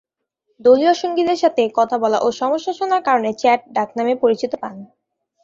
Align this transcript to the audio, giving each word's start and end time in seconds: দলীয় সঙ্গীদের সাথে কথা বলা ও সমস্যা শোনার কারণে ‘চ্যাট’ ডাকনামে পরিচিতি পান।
দলীয় 0.59 0.93
সঙ্গীদের 0.93 1.37
সাথে 1.37 1.61
কথা 1.77 1.95
বলা 1.97 2.17
ও 2.21 2.37
সমস্যা 2.41 2.73
শোনার 2.73 3.01
কারণে 3.07 3.29
‘চ্যাট’ 3.33 3.61
ডাকনামে 3.75 4.13
পরিচিতি 4.23 4.57
পান। 4.61 4.75